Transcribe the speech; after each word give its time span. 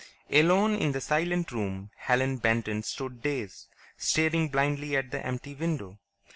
Alone 0.31 0.73
in 0.73 0.93
the 0.93 0.99
silent 0.99 1.51
room, 1.51 1.91
Helen 1.95 2.37
Benton 2.37 2.81
stood 2.81 3.21
dazed, 3.21 3.67
staring 3.97 4.49
blindly 4.49 4.95
at 4.97 5.11
the 5.11 5.23
empty 5.23 5.53
window. 5.53 5.99